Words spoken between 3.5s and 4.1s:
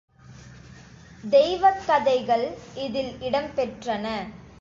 பெற்றன.